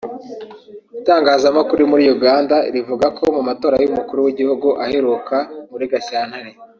Itangazamakuru 0.99 1.81
muri 1.91 2.03
Uganda 2.15 2.55
rivuga 2.75 3.07
ko 3.17 3.25
mu 3.35 3.41
matora 3.49 3.75
y’Umukuru 3.83 4.19
w’Igihugu 4.25 4.67
aheruka 4.85 5.37
muri 5.71 5.85
Gashyantare 5.91 6.51